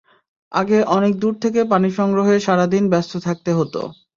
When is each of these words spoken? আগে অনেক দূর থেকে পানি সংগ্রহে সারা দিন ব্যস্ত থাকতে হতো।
আগে 0.51 0.79
অনেক 0.95 1.13
দূর 1.19 1.33
থেকে 1.43 1.61
পানি 1.71 1.89
সংগ্রহে 1.97 2.35
সারা 2.39 2.65
দিন 2.67 2.83
ব্যস্ত 2.93 3.13
থাকতে 3.27 3.51
হতো। 3.53 3.81